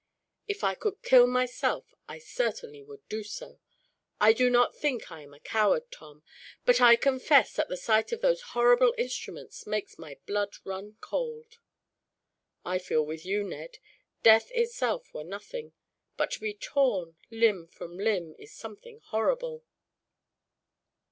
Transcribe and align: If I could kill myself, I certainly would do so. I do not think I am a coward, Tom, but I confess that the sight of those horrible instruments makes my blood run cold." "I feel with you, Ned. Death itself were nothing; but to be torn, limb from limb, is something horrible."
If 0.47 0.63
I 0.63 0.73
could 0.73 1.03
kill 1.03 1.27
myself, 1.27 1.93
I 2.07 2.17
certainly 2.17 2.81
would 2.81 3.07
do 3.07 3.21
so. 3.21 3.59
I 4.19 4.33
do 4.33 4.49
not 4.49 4.75
think 4.75 5.11
I 5.11 5.21
am 5.21 5.31
a 5.31 5.39
coward, 5.39 5.91
Tom, 5.91 6.23
but 6.65 6.81
I 6.81 6.95
confess 6.95 7.53
that 7.53 7.69
the 7.69 7.77
sight 7.77 8.11
of 8.11 8.19
those 8.19 8.41
horrible 8.57 8.95
instruments 8.97 9.67
makes 9.67 9.99
my 9.99 10.17
blood 10.25 10.55
run 10.63 10.97
cold." 11.01 11.59
"I 12.65 12.79
feel 12.79 13.05
with 13.05 13.27
you, 13.27 13.43
Ned. 13.43 13.77
Death 14.23 14.49
itself 14.55 15.13
were 15.13 15.23
nothing; 15.23 15.73
but 16.17 16.31
to 16.31 16.39
be 16.39 16.55
torn, 16.55 17.15
limb 17.29 17.67
from 17.67 17.95
limb, 17.99 18.33
is 18.39 18.51
something 18.51 19.01
horrible." 19.03 19.65